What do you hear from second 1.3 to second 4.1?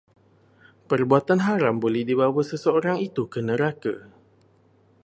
haram boleh membawa seseorang itu ke neraka